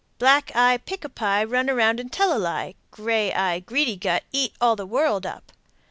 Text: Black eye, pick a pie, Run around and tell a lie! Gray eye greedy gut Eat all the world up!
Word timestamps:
Black 0.17 0.51
eye, 0.55 0.77
pick 0.77 1.03
a 1.03 1.09
pie, 1.09 1.43
Run 1.43 1.69
around 1.69 1.99
and 1.99 2.11
tell 2.11 2.35
a 2.35 2.39
lie! 2.39 2.73
Gray 2.89 3.31
eye 3.33 3.59
greedy 3.59 3.95
gut 3.97 4.23
Eat 4.31 4.53
all 4.59 4.75
the 4.75 4.87
world 4.87 5.27
up! 5.27 5.51